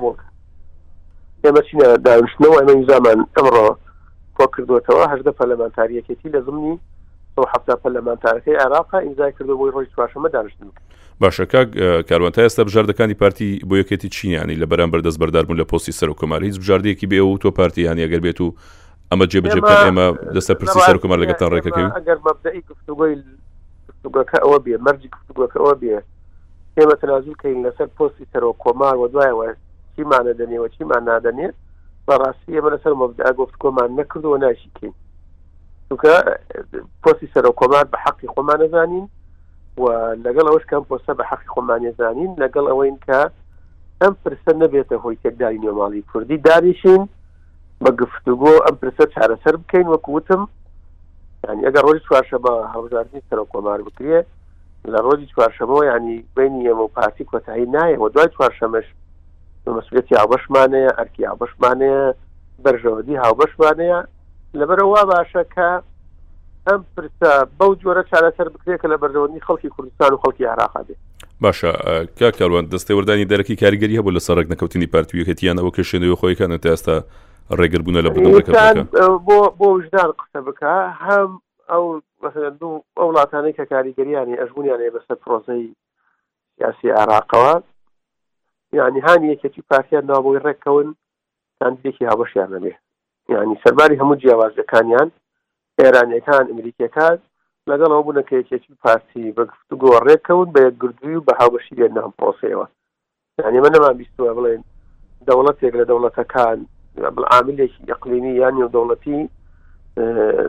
ئێمە 1.46 1.62
چینە 1.70 1.88
دانیشتنەوە 2.08 2.58
ئەمە 2.62 2.76
زمان 2.92 3.20
ئەمڕۆ 3.38 3.68
کۆ 4.38 4.46
کردوێتەوە 4.56 5.04
هەشدە 5.14 5.32
پەرلەمانتاریەکێتی 5.40 6.30
لە 6.36 6.42
زمنی 6.46 6.76
حفتە 7.44 7.76
پەرلەمانتارەکەی 7.84 8.56
عراقا 8.66 8.98
ئینزای 9.02 9.32
کردو 9.40 9.58
بۆی 9.58 9.72
ڕۆژ 9.76 9.88
چوارشەمە 9.96 10.30
دانیشتن 10.34 10.70
باشەکە 11.22 11.78
کاروانتا 12.10 12.46
ئێستا 12.48 12.64
بژاردەکانی 12.68 13.14
پارتی 13.14 13.60
بۆ 13.70 13.76
یەکێتی 13.82 14.08
چینیانی 14.10 14.56
لە 14.56 14.66
بەرامبەر 14.72 15.02
دەست 15.02 15.20
بەرداربوون 15.20 15.58
لە 15.60 15.66
پۆستی 15.72 15.92
سەر 16.00 16.10
و 16.10 16.14
کۆماری 16.14 16.44
هیچ 16.46 16.60
بژاردەیەکی 16.60 17.06
بێ 17.08 17.20
و 17.20 17.38
تۆ 17.44 17.52
پارتییان 17.60 17.98
ئەگەر 18.08 18.22
بێت 18.26 18.42
و 18.42 18.54
ئەمە 19.14 19.26
جێبجێبکەن 19.32 19.80
ئێمە 19.88 20.08
دەستە 20.36 20.54
پرسی 20.60 20.80
سەر 20.88 20.98
کۆمار 20.98 21.18
لەگەتان 21.24 21.50
ڕێکەکەی 21.56 21.88
ئەگەر 22.00 22.18
مەبدەی 22.28 22.62
گفتگوی 22.72 23.16
گفتگوەکە 23.90 24.38
ئەوە 24.44 24.60
بێ 24.66 24.78
مەرجی 24.86 25.10
گفتگوەکە 25.16 25.58
ئەوە 25.64 25.76
بێ 25.82 25.98
ئێمە 26.78 26.96
تەنازولکەین 27.02 27.58
لەسەر 27.66 27.88
پۆستی 27.98 28.26
سەرۆ 28.34 28.50
کۆمار 28.64 28.96
وە 29.02 29.08
دوایەوە 29.14 29.48
چیمانە 29.96 30.34
دەنێەوە 30.40 30.68
چیمان 30.78 31.04
نادەنێت 31.10 31.56
بەڕاستی 32.08 32.52
ئێمە 32.56 32.70
لەسەر 32.76 32.94
مەبدا 33.02 33.30
گفتکۆمان 33.42 33.90
نەکردووە 34.00 34.38
ناشیکەین 34.44 34.94
چونکە 35.90 36.16
پۆسی 37.04 37.28
سەر 37.34 37.46
و 37.46 37.52
کۆمان 37.60 37.84
بە 37.94 37.98
حەقی 38.06 38.28
خۆمان 38.34 38.58
نەزانین 38.62 39.08
و 39.78 39.84
لەگەڵ 40.26 40.46
ئەوش 40.50 40.66
کەم 40.72 40.84
پۆسە 40.90 41.14
بە 41.20 41.24
حەقی 41.32 41.48
خۆمان 41.56 41.80
نێزانین 41.86 42.32
لەگەڵ 42.42 42.66
ئەوەین 42.70 42.98
کە 43.08 43.22
ئەم 44.02 44.14
پرسە 44.24 44.52
نەبێتە 44.62 44.96
هۆی 45.04 45.18
تێکداری 45.24 45.58
نێماڵی 45.64 46.02
کوردی 46.12 46.38
داریشین 46.38 47.10
بە 47.84 47.92
گفتوگۆ 48.02 48.52
ئەم 48.66 48.76
پرسە 48.82 49.04
چارەسەر 49.16 49.56
بکەین 49.62 49.88
وەکوتم 49.94 50.42
ینی 51.50 51.66
ئەگەر 51.68 51.84
ڕۆژی 51.88 52.06
چوارشە 52.08 52.38
بە 52.46 52.54
هەڵزاردنی 52.74 53.24
سەرۆ 53.30 53.46
کۆمار 53.54 53.82
بکرێ 53.88 54.20
لە 54.94 55.00
ڕۆژی 55.06 55.32
چوارشەمەوە 55.36 55.84
ینی 55.90 56.18
بینی 56.36 56.68
ئێمە 56.70 56.82
و 56.86 56.94
پارتی 56.96 57.24
کۆتایی 57.32 57.70
نایەوە 57.76 58.10
دوای 58.14 58.30
چوارشەمەش 58.36 58.88
مەسولەتی 59.78 60.16
هاوبەشمانەیە 60.22 60.92
ئەرکی 60.98 61.24
هاوبەشمانەیە 61.30 62.04
بەرژەوەدی 62.64 63.16
هاوبەشمانەیە 63.24 64.00
لەبەرەوە 64.60 65.02
باشەکە 65.12 65.68
ئەم 66.70 66.82
پرسە 66.96 67.32
بەو 67.60 67.72
جۆرە 67.84 68.04
چارەسەر 68.12 68.48
بکرێت 68.54 68.80
کە 68.82 68.88
لە 68.94 68.98
بەردەوەنی 69.02 69.46
خەڵکی 69.48 69.70
کوردستان 69.76 70.12
و 70.14 70.22
خەڵکی 70.24 70.42
عراقا 70.54 70.82
بێت 70.88 71.00
باشە 71.44 71.72
کاکەوان 72.20 72.66
دەستی 72.74 72.94
وردانی 72.98 73.30
دەرەکی 73.32 73.60
کاریگەری 73.64 74.00
هەبوو 74.00 74.16
لە 74.18 74.22
سەرڕێک 74.28 74.48
نەکەوتنی 74.54 74.92
پارتویەکەتیان 74.94 75.58
ئەوە 75.60 75.72
کەشێنەوە 75.78 76.16
خۆیەکانە 76.22 76.58
ئێستا 76.72 76.96
ڕێگربوون 77.60 77.98
لە 78.06 78.10
بۆ 78.16 79.40
بۆ 79.60 79.68
وژدان 79.78 80.10
قسە 80.20 80.40
بکە 80.48 80.74
هەم 81.06 81.30
ئەو 81.72 81.86
دوو 82.60 82.76
ئەو 82.98 83.08
وڵاتانی 83.12 83.54
کە 83.58 83.66
کاریگەریانی 83.74 84.40
ئەژبوونیانێ 84.42 84.88
بەسەر 84.96 85.18
پرۆزەی 85.24 85.64
سیاسی 86.58 86.90
عراقەوە 87.02 87.54
یعنی 88.80 89.00
هاانی 89.06 89.32
یەکێکی 89.34 89.62
پارتیان 89.70 90.06
ناوبووی 90.12 90.44
ڕێکەون 90.46 90.88
کاندێکی 91.60 92.06
هاوبەشیان 92.10 92.50
نەبێ 92.56 92.74
ینی 93.30 93.56
سەرباری 93.68 94.00
هەموو 94.02 94.18
جیاوازەکانیان 94.24 95.10
ئێرانەکان 95.80 96.46
ئەمریکەکان 96.50 97.18
لەگەڵەوە 97.70 98.04
بوون 98.06 98.22
کەیەکی 98.30 98.76
پارتی 98.84 99.34
بە 99.38 99.44
گفتوگۆ 99.52 99.90
ڕێککەون 100.08 100.48
بە 100.54 100.60
یەکگردوی 100.68 101.16
و 101.18 101.26
بە 101.28 101.34
هاوبەشی 101.40 101.76
لێ 101.80 101.88
نام 101.98 102.12
پۆسەوە 102.22 102.66
ینی 103.48 103.60
من 103.64 103.72
نەمان 103.76 103.96
بیستوە 104.02 104.32
بڵێن 104.38 104.62
دەوڵەتێک 105.28 105.74
لە 105.80 105.86
دەوڵەتەکان 105.90 106.58
عاملێکی 107.34 107.80
یقلینی 107.92 108.34
یانی 108.42 108.64
و 108.64 108.72
دەوڵەتی 108.76 109.22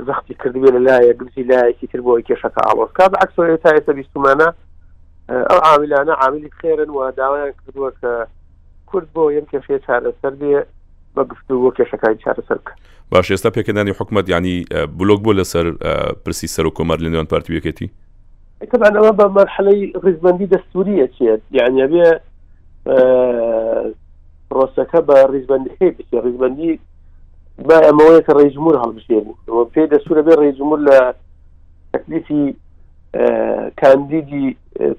زەختی 0.08 0.34
کردوێ 0.42 0.68
لە 0.76 0.80
لایە 0.86 1.12
گرتی 1.20 1.48
لایەکی 1.50 1.86
تر 1.92 2.00
بۆی 2.06 2.24
کێشەکە 2.28 2.62
ئاڵۆسکا 2.66 3.04
بە 3.12 3.16
عکسۆ 3.24 3.42
تا 3.64 3.70
ئێستا 3.76 3.92
بیستمانە 4.00 4.48
ئەو 5.50 5.60
عاملانە 5.68 6.12
عاملی 6.22 6.50
خێرن 6.60 6.90
و 6.96 7.10
داوایان 7.18 7.52
کردووە 7.60 7.90
کە 8.00 8.10
کورد 8.90 9.08
بۆ 9.14 9.24
یەم 9.36 9.46
کێشەیە 9.52 9.80
چارەسەر 9.86 10.34
بێ 10.40 10.58
بە 11.16 11.22
گفتو 11.32 11.52
وە 11.64 11.70
کێشەکانی 11.76 12.18
چارەسەرکە 12.24 12.72
باش 13.10 13.30
ئێستا 13.32 13.50
پێکردانی 13.56 13.90
حکومت 14.00 14.24
ینی 14.34 14.56
بلوک 14.98 15.20
بۆ 15.24 15.32
لەسەر 15.38 15.66
پرسی 16.24 16.48
سەر 16.54 16.64
و 16.66 16.74
کۆمەر 16.76 16.98
لە 17.04 17.08
نێوان 17.12 17.28
پارتویەکەتی 17.34 17.88
طبعا 18.72 18.90
ئەمە 18.98 19.12
بە 19.20 19.26
مرحلەی 19.38 19.92
ڕیزبندی 20.04 20.46
دەستوریە 20.54 21.06
چێت 21.16 21.42
یعنی 21.58 21.84
بێ 21.92 22.06
پرۆسەکە 24.50 25.00
بە 25.08 25.16
ڕیزبندی 25.34 25.70
هەیە 25.78 25.90
بچێت 25.96 26.20
ڕیزبندی 26.26 26.72
با 27.68 27.76
ئەمەوەیە 27.86 28.22
کە 28.26 28.32
ڕێژمور 28.38 28.76
هەڵبژێن 28.82 29.26
پێ 29.74 29.84
دەسوورە 29.92 30.22
بێ 30.26 30.34
ڕێژمور 30.42 30.78
لە 30.88 30.98
تەکلیفی 31.92 32.44
کاندیدی 33.80 34.46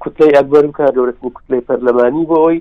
کوتلەی 0.02 0.36
ئەکبەر 0.38 0.64
بکار 0.70 0.92
دەورەتنی 0.96 1.32
کوتلەی 1.38 1.66
پەرلەمانی 1.68 2.26
بۆ 2.30 2.38
ئەوی 2.44 2.60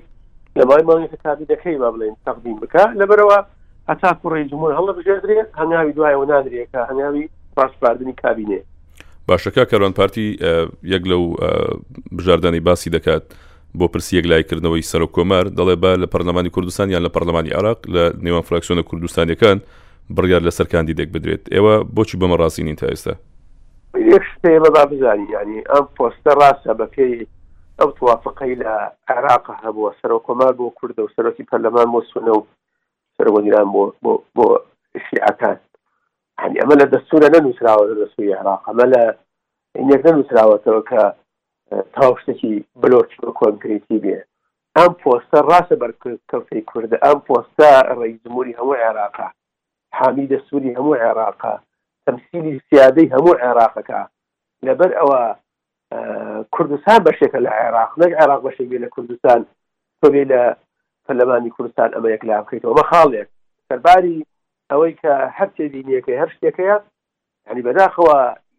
لە 0.59 0.65
بای 0.65 0.83
مانگەکە 0.89 1.17
کابی 1.23 1.45
دەکەی 1.49 1.77
با 1.79 1.91
بڵێن 1.91 2.15
تەقدیم 2.29 2.57
بکە 2.61 2.85
لەبەرەوە 2.99 3.37
هەتا 3.89 4.11
کوڕی 4.23 4.47
جمهور 4.51 4.71
هەڵە 4.77 4.93
بژێدرێت 4.99 5.51
هەنگاوی 5.59 5.93
دوایەوە 5.97 6.29
نادرێکە 6.31 6.81
هەنگاوی 6.89 7.29
پاشپاردننی 7.57 8.13
کابینێ 8.23 8.59
باشەکە 9.29 9.65
کەڕان 9.71 9.93
پارتی 9.93 10.37
یەک 10.93 11.03
لەو 11.07 11.35
بژاردانی 12.17 12.59
باسی 12.59 12.89
دەکات 12.89 13.23
بۆ 13.79 13.87
پرسیەک 13.87 14.25
لایکردنەوەی 14.31 14.85
سەر 14.91 15.01
و 15.05 15.09
کۆمار 15.17 15.45
دەڵێ 15.57 15.75
بە 15.83 15.91
لە 16.03 16.07
پەرلەمانی 16.13 16.49
کوردستان 16.49 16.89
یان 16.89 17.03
لە 17.07 17.11
پەرلەمانی 17.17 17.53
عراق 17.59 17.79
لە 17.95 18.03
نێوان 18.21 18.41
فراکسیۆنە 18.47 18.83
کوردستانیەکان 18.89 19.57
بڕیار 20.15 20.41
لە 20.47 20.49
سەرکاندی 20.51 20.93
دێک 20.99 21.09
بدرێت 21.15 21.43
ئێوە 21.55 21.83
بۆچی 21.95 22.17
بەمە 22.19 22.37
ڕاستینین 22.41 22.75
تا 22.75 22.87
ئێستا 22.87 23.15
بزانی 24.91 25.27
ینی 25.33 25.61
ئەم 25.71 25.85
پۆستە 25.97 26.31
ڕاستە 26.41 26.73
بەپێی 26.81 27.25
ئەو 27.79 27.89
توافقی 27.97 28.55
لە 28.61 28.69
عراق 29.15 29.45
هەبووە 29.63 29.91
سەرۆکۆما 30.01 30.49
بۆ 30.57 30.65
کووردە 30.77 31.01
و 31.03 31.11
سەرۆکی 31.17 31.47
پەرلەمان 31.49 31.85
بۆ 31.93 31.99
سونە 32.11 32.31
و 32.37 32.45
سەرۆگیران 33.17 33.67
بۆ 33.73 33.83
بۆ 34.03 34.11
بۆ 34.35 34.47
شیعەکان 35.07 35.57
هەنی 36.41 36.59
ئەمە 36.61 36.75
لە 36.81 36.85
دەستورە 36.93 37.27
نەنووسراوە 37.35 37.83
لە 37.91 37.95
دەستوری 38.03 38.33
عراق 38.41 38.61
ئەمە 38.69 38.85
لە 38.93 39.01
یەک 39.91 40.01
نەنووسراوەتەوە 40.07 40.81
کە 40.89 41.01
تاو 41.95 42.11
شتێکی 42.21 42.53
بلۆچی 42.81 43.19
بە 43.23 43.29
کۆنکریتی 43.39 43.97
بێ 44.03 44.19
ئەم 44.77 44.91
پۆستە 45.01 45.39
ڕاستە 45.49 45.75
بەرکەوتی 45.81 46.61
کووردە 46.69 46.97
ئەم 47.05 47.19
پۆستا 47.27 47.69
ڕێزموری 47.99 48.57
هەموو 48.59 48.77
عێراقا 48.83 49.29
حامی 49.97 50.29
دەستوری 50.33 50.75
هەموو 50.77 50.99
عێراقا 51.03 51.55
تەمسیلی 52.05 52.53
سیادەی 52.67 53.11
هەموو 53.13 53.39
عێراقەکە 53.43 54.01
لەبەر 54.65 54.91
ئەوە 54.99 55.19
کوردستان 56.55 56.99
بەشێکە 57.05 57.35
لە 57.45 57.49
عێراق 57.57 57.89
نەک 57.99 58.11
عێراق 58.21 58.41
بەشێکی 58.49 58.81
لە 58.85 58.87
کوردستان 58.93 59.41
تۆبێ 60.05 60.23
لە 60.31 60.41
پەرلەمانی 61.07 61.49
کوردستان 61.55 61.89
ئەمە 61.95 62.09
یەک 62.15 62.23
لا 62.27 62.37
بکەیتەوە 62.43 62.75
بە 62.79 62.83
خاڵێک 62.91 63.27
سەرباری 63.67 64.25
ئەوەی 64.71 64.93
کە 65.01 65.13
هەرچێ 65.37 65.63
دینیەکەی 65.75 66.19
هەر 66.21 66.29
شتێکەیە 66.35 66.77
ینی 67.51 67.63
بەداخەوە 67.67 68.17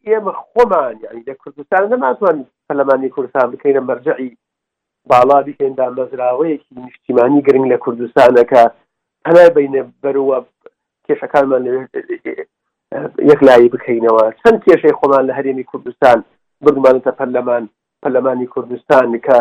ئێمە 0.09 0.33
خۆمان 0.51 0.95
ینی 1.05 1.23
لە 1.29 1.35
کوردستان 1.43 1.83
نەماتوان 1.93 2.37
پەرلەمانی 2.67 3.09
کوردستان 3.15 3.47
بکەینە 3.53 3.83
مەرجعی 3.89 4.31
باڵا 5.11 5.39
بکەیندا 5.49 5.87
مەزراوەیەکی 5.97 6.71
نیشتیمانی 6.83 7.45
گرنگ 7.47 7.67
لە 7.73 7.79
کوردستانەکە 7.85 8.63
هەلای 9.29 9.51
بینە 9.57 9.83
بەرەوە 10.03 10.39
کێشەکانمان 11.07 11.63
یەک 13.31 13.41
لای 13.49 13.73
بکەینەوە 13.75 14.23
چەند 14.41 14.59
کێشەی 14.67 14.97
خۆمان 14.99 15.25
لە 15.29 15.33
هەرێمی 15.39 15.69
کوردستان 15.71 16.19
بردمانتە 16.65 17.13
پەرلەمان 17.19 17.65
پەرلەمانی 18.05 18.47
کوردستان 18.55 19.19
کە 19.27 19.39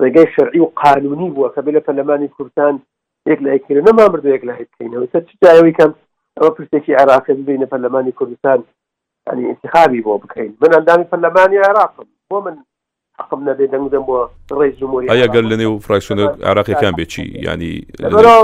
ڕێگەی 0.00 0.26
شەرعی 0.36 0.60
و 0.60 0.70
قانونی 0.82 1.30
بووە 1.34 1.48
کە 1.54 1.60
بێ 1.64 1.72
لە 1.76 1.80
پەرلەمانی 1.86 2.28
کوردستان 2.36 2.82
یەک 3.26 3.42
لایکردن 3.42 3.80
نەما 3.84 4.08
بردو 4.08 4.28
یەک 4.28 4.44
لایکەینەوە 4.44 5.06
سەر 5.12 5.22
چاەوەی 5.44 5.76
کەم 5.78 5.94
ئەوە 6.38 6.50
پرسێکی 6.56 6.94
عراقی 6.94 7.32
ببینە 7.34 7.66
پەرلەمانی 7.72 8.12
کوردستان 8.18 8.64
ئەنی 9.28 9.44
انتخابی 9.52 10.02
بۆ 10.02 10.12
بکەین 10.24 10.52
من 10.62 10.70
ئەندامی 10.76 11.04
پەرلەمانی 11.12 11.56
عراقم 11.68 12.06
بۆ 12.32 12.36
من 12.44 12.56
حقم 13.18 13.40
نەبێ 13.50 13.66
دەنگدەم 13.72 14.04
بۆ 14.08 14.18
ڕێی 14.58 14.72
جمهوری 14.80 15.06
ئەگەر 15.08 15.36
آيه 15.36 15.40
لە 15.48 15.56
نێو 15.56 15.80
فراکسیۆنە 15.84 16.46
عراقیەکان 16.46 16.92
بێچی 16.94 17.24
ینی 17.48 17.86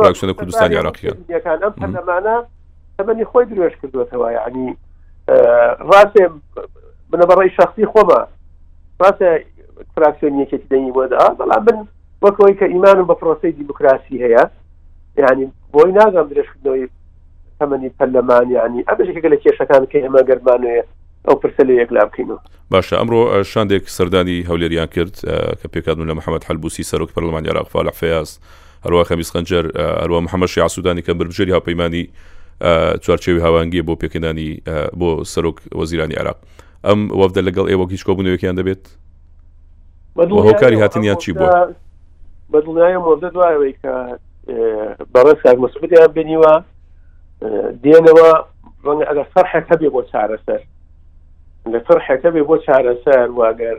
فراکسیۆنە 0.02 0.34
کوردستانی 0.38 0.76
عراقیەکان 0.76 1.58
ئەم 1.64 1.72
پەرلەمانە 1.82 2.36
تەبەنی 2.98 3.24
خۆی 3.30 3.46
درێژ 3.52 3.72
کردوەتەوە 3.82 4.28
ینی 4.48 4.76
ڕاستێ 5.92 6.26
بنە 7.10 7.22
بەڕێی 7.30 7.50
شخصی 7.56 7.86
خۆمە 7.90 8.18
ڕاستە 9.02 9.30
فراکسیۆن 9.94 10.34
یەکێتی 10.42 10.68
دەنگی 10.72 10.92
بۆدا 10.96 11.26
بەڵام 11.38 11.62
من 11.70 11.86
وەکەوەی 12.24 12.56
کە 12.60 12.62
ئیمانم 12.72 13.06
بە 13.10 13.14
فرۆسی 13.20 13.46
دیموکراسی 13.58 14.16
هەیە 14.24 14.44
یعنی 15.22 15.44
بۆی 15.74 15.92
ناگەم 15.98 16.26
درێژکردنەوەی 16.32 16.86
تەمەنی 17.60 17.90
پەرلەمان 17.98 18.46
یعنی 18.50 18.80
ئەبژێکەکە 18.90 19.28
لە 19.34 19.38
کێشەکان 19.44 19.82
کە 19.90 19.98
ئێمە 20.04 20.22
گەرمانەیە 20.28 20.82
ئەو 21.28 21.36
پرسەل 21.42 21.68
یەکلا 21.80 22.02
بکەینەوە 22.08 22.40
باشە 22.74 22.94
ئەمڕۆ 23.00 23.44
شاندێک 23.52 23.84
سەردانی 23.88 24.44
هەولێریان 24.48 24.88
کرد 24.94 25.14
کە 25.60 25.66
پێکاتون 25.72 26.06
لە 26.10 26.14
محەممەد 26.18 26.44
حلبوسی 26.48 26.84
سەرۆک 26.90 27.10
پەرلمانی 27.16 27.48
عراق 27.50 27.66
فال 27.68 27.90
فیاز 27.90 28.30
هەروە 28.84 29.04
خەمیس 29.10 29.30
خەنجەر 29.34 29.64
هەروە 30.02 30.18
محەممەشی 30.26 30.60
عسوودانی 30.66 31.02
کە 31.02 31.12
بربژێری 31.18 31.52
هاپەیمانی 31.58 32.04
چوارچێوی 33.04 33.40
هاوانگیە 33.46 33.82
بۆ 33.86 33.94
پێکردانی 34.02 34.48
بۆ 35.00 35.08
سەرۆک 35.32 35.56
وەزیرانی 35.78 36.16
عراق 36.22 36.38
ئەم 36.84 37.08
وەفدە 37.20 37.40
لەگەڵ 37.48 37.66
ئێوە 37.70 37.84
هیچ 37.92 38.02
کۆبوونەوەکیان 38.08 38.56
دەبێت 38.60 38.82
هۆکاری 40.48 40.80
هاتنیان 40.82 41.16
چی 41.22 41.32
بووە 41.36 41.58
بەدڵنایە 42.52 42.98
مۆزە 43.06 43.28
دوایەوەی 43.34 43.74
کە 43.82 43.92
بەڕێز 45.14 45.38
کار 45.44 45.56
مەسوبیان 45.62 46.10
بینیوە 46.16 46.54
دێنەوە 47.82 48.28
ڕەنگە 48.86 49.04
ئەگەر 49.10 49.26
سەرحەکە 49.34 49.74
بێ 49.80 49.88
بۆ 49.94 50.02
چارەسەر 50.12 50.60
لە 51.72 51.78
فڕحەکە 51.86 52.28
بێ 52.34 52.42
بۆ 52.48 52.56
چارەسەر 52.66 53.28
واگەر 53.38 53.76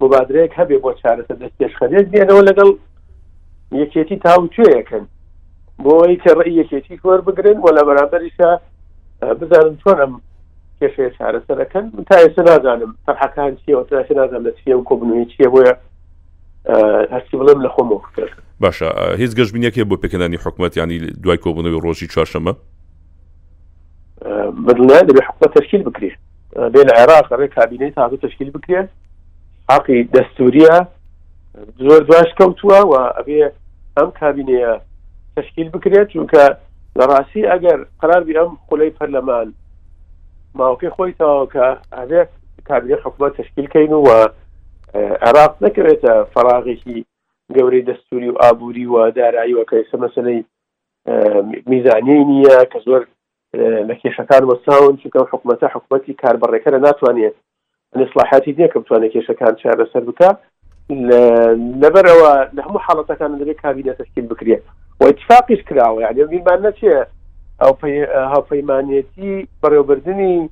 مبادرەیەک 0.00 0.52
هەبێ 0.60 0.76
بۆ 0.84 0.90
چارەسەر 1.02 1.36
دەستێشخەنێت 1.42 2.06
دێنەوە 2.12 2.42
لەگەڵ 2.48 2.70
یەکێتی 3.80 4.16
تاوتێەکەن 4.26 5.04
بۆی 5.84 6.16
کە 6.22 6.32
ڕێ 6.38 6.48
یەکێتی 6.60 6.96
کۆر 7.02 7.20
بگرن 7.26 7.58
بۆ 7.62 7.68
لە 7.76 7.82
بەرامبەریشە 7.88 8.50
بزانم 9.40 9.74
چۆن 9.82 9.96
ئەم 10.02 10.12
کێشەیە 10.80 11.10
چارەسەرەکەن 11.16 12.04
تا 12.10 12.16
ئێستا 12.24 12.42
نازانم 12.48 12.94
فەرحەکان 13.06 13.52
چیە 13.64 13.74
وتراش 13.78 14.10
نازانم 14.16 14.46
لە 14.48 14.52
چیە 14.60 14.74
و 14.76 14.82
کۆبنوی 14.90 15.26
چیە 15.32 15.48
بۆیە 15.52 15.72
هەرسی 17.12 17.36
بڵێم 17.40 17.60
لە 17.66 17.70
خۆمەوە 17.74 18.04
کرد 18.16 18.32
باشە 18.62 18.88
هیچ 19.20 19.30
گەشتبینەکە 19.38 19.84
بۆ 19.90 19.96
پێکردانی 20.02 20.38
حکوومەت 20.44 20.76
ینی 20.76 20.98
دوای 20.98 21.38
کۆبنەوەی 21.44 21.82
ڕۆژی 21.84 22.08
چوارشەمە 22.14 22.52
بدڵە 24.66 24.98
دەبێ 25.08 25.22
حکوومەت 25.28 25.52
تشکیل 25.58 25.82
بکرێ 25.88 26.10
بێ 26.72 26.82
لە 26.88 26.92
عێراق 27.00 27.26
ڕێ 27.40 27.48
کابینەی 27.56 27.90
تازە 27.98 28.16
تشکیل 28.26 28.50
بکرێ 28.50 28.82
حقی 29.70 30.04
دەستوریە 30.14 30.76
زۆر 31.84 32.02
دواش 32.08 32.30
کەوتووە 32.38 32.78
و 32.90 32.94
ئەبێ 33.18 33.38
ئەم 33.98 34.10
کابینەیە 34.20 34.72
تشکیل 35.36 35.68
بکرێت 35.74 36.08
چونکە 36.14 36.44
لە 36.98 37.04
ڕاستی 37.10 37.46
ئەگەر 37.52 37.78
قرار 38.00 38.20
بی 38.24 38.34
ئەم 38.38 38.50
خولەی 38.66 38.90
پەرلەمان 38.98 39.48
باوکی 40.56 40.88
خۆی 40.90 41.12
تاواکە 41.22 41.68
ئەێ 41.98 42.22
کابینە 42.68 42.96
حکوومەت 43.04 43.34
تشکیلکەین 43.40 43.92
و 43.92 44.08
عراق 45.28 45.52
نەکەوێتە 45.64 46.12
فراغێکی 46.34 46.98
گەورەی 47.54 47.86
دەستوری 47.88 48.30
و 48.32 48.38
ئابووری 48.42 48.86
و 48.86 49.10
دارایی 49.16 49.56
وەکەی 49.60 49.88
سەمەسەی 49.92 50.40
میزانەی 51.72 52.24
نییە 52.30 52.58
کە 52.72 52.78
زۆر 52.86 53.02
لە 53.88 53.94
کێشەکان 54.02 54.42
وەساون 54.48 54.94
چونکە 55.00 55.18
حکوومەتە 55.32 55.66
حکوومەتی 55.74 56.18
کاربڕێکە 56.22 56.70
لە 56.74 56.78
ناتوانێت 56.86 57.34
ئەسلاحاتی 57.98 58.52
نییە 58.56 58.68
کە 58.72 58.78
بتوانێت 58.80 59.12
کێشەکان 59.14 59.54
چارەسەر 59.62 60.02
بکە 60.08 60.30
لەبەرەوە 61.82 62.32
لە 62.56 62.60
هەموو 62.66 62.84
حاڵەتەکان 62.86 63.30
دەبێت 63.40 63.58
کابینە 63.64 63.92
تشکیل 64.00 64.26
بکرێت 64.30 64.62
و 65.00 65.04
اتفاقیش 65.10 65.60
کراوە 65.68 66.00
یعنی 66.02 66.24
بیرمان 66.30 66.60
نەچێت 66.66 67.08
ئەو 67.60 67.76
هاوپەیمانەتی 68.34 69.48
بەڕێوبردننی 69.64 70.48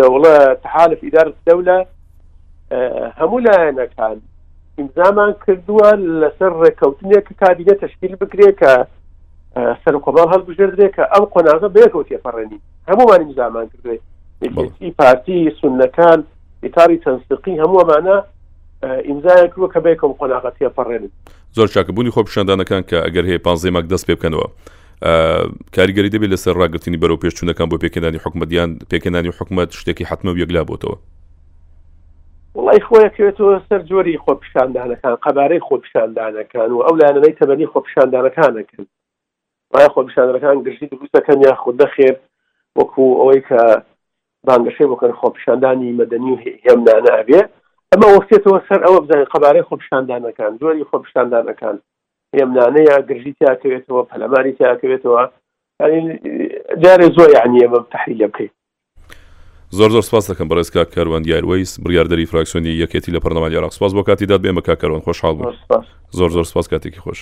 دەوڵە 0.00 0.36
تحالف 0.62 0.98
ئیدار 1.02 1.32
دەولە 1.48 1.78
هەموو 3.18 3.38
لایەنەکان 3.46 4.16
ئیمزامان 4.78 5.32
کردووە 5.46 5.90
لەسەر 6.22 6.50
ڕێککەوتنێک 6.62 7.24
کە 7.28 7.34
کابینە 7.44 7.74
تشکیل 7.84 8.14
بکرێت 8.16 8.56
کە 8.60 8.72
سەر 9.84 9.94
کۆبال 10.04 10.28
هەڵبژێدرێت 10.34 10.92
کە 10.96 11.04
ئەو 11.14 11.24
قۆناغە 11.34 11.68
بێکەوتێ 11.76 12.18
پەڕێنی 12.24 12.58
هەمومان 12.90 13.20
ئیمزامان 13.20 13.66
کردوێت 13.68 14.02
پارتی 15.00 15.38
سونەکان 15.60 16.20
ئیتاری 16.64 16.98
تەنسقی 17.04 17.54
هەمووەمانە 17.62 18.16
ئیمزایە 19.08 19.46
کردوە 19.52 19.68
کە 19.74 19.80
بێکم 19.86 20.12
قۆناغەتیە 20.20 20.68
پەڕێنن 20.78 21.10
زۆر 21.56 21.68
چاکبوونی 21.74 22.12
خۆ 22.14 22.22
پیششاندانەکان 22.26 22.82
کە 22.90 22.96
ئەگەر 23.06 23.24
هەیە 23.30 23.38
پانزەی 23.46 23.70
مەک 23.76 23.86
دەست 23.92 24.06
پێ 24.06 24.14
بکەنەوە. 24.16 24.48
کاریگەری 25.76 26.10
دەبێت 26.10 26.30
لەسەر 26.34 26.54
ڕاگررتنی 26.62 26.96
بەرەو 27.02 27.18
پێشچوونەکان 27.22 27.68
بۆ 27.70 27.76
پێکەدانی 27.84 28.18
حکومەتیان 28.24 28.70
پێکەنانی 28.92 29.32
حکومت 29.38 29.70
شتێکی 29.78 30.04
حتممە 30.10 30.32
یەکلا 30.42 30.62
بۆتەوە 30.70 30.96
وڵی 32.56 32.80
خۆیەکەوێتەوە 32.88 33.54
سەر 33.68 33.80
جۆری 33.90 34.18
خۆپشاندانەکان 34.24 35.14
قەبارەی 35.24 35.60
خۆپشاندانەکان 35.68 36.70
و 36.72 36.78
ئەو 36.86 36.94
لاەنەی 37.00 37.32
تەبەنی 37.40 37.66
خۆپشاندانەکانەکەن 37.72 38.84
وای 39.74 39.88
خۆپشاندەکان 39.94 40.56
گرژی 40.66 40.86
دروستەکەن 40.92 41.38
یا 41.48 41.54
خۆ 41.62 41.70
دەخێت 41.80 42.18
وەکو 42.78 43.04
ئەوەی 43.20 43.40
کە 43.48 43.60
بانگەشەی 44.46 44.90
بکەن 44.92 45.12
خۆپشاندانی 45.20 45.96
مەدەنی 46.00 46.30
و 46.34 46.38
هێمدانە 46.64 47.10
ئەبێ 47.18 47.40
ئەمە 47.92 48.06
وەستێتەوە 48.14 48.58
سەر 48.68 48.80
ئەوە 48.86 48.98
بزانین 49.04 49.30
قەبارەی 49.34 49.66
خۆپشاندانەکان 49.70 50.52
جۆری 50.60 50.84
خۆپشاندانەکان 50.90 51.76
ئێمنانەیە 52.36 52.94
گرژی 53.08 53.34
تاکەوێتەوە 53.42 54.02
پەلەماری 54.10 54.52
تاکەوێتەوە 54.60 55.22
جارێ 56.84 57.08
زۆر 57.16 57.28
یعنی 57.38 57.58
ئەمە 57.64 57.80
تحلیل 57.94 58.22
بکەیت 58.30 58.52
زۆر 59.78 59.90
زۆر 59.94 60.04
سپاس 60.08 60.24
دەکەم 60.30 60.48
بەڕێزکە 60.50 60.82
کاروان 60.94 61.22
دیاررویس 61.22 61.70
بریاردەری 61.84 62.28
فراکسیۆنی 62.30 62.78
یەکێتی 62.82 63.14
لە 63.16 63.20
پەرلەمان 63.24 63.52
یاراق 63.52 63.72
سپاس 63.76 63.92
بۆ 63.96 64.02
کاتیدا 64.08 64.36
بێمە 64.44 64.62
کاکەون 64.68 65.04
خۆشحاڵ 65.06 65.34
بوو 65.38 65.52
زۆر 66.18 66.30
زۆر 66.36 66.44
سپاس 66.50 66.66
کاتێکی 66.72 67.00
خۆش. 67.04 67.20